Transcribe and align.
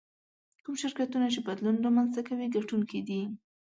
کوم 0.63 0.75
شرکتونه 0.83 1.27
چې 1.33 1.39
بدلون 1.47 1.75
رامنځته 1.85 2.21
کوي 2.27 2.47
ګټونکي 2.55 2.99
دي. 3.07 3.21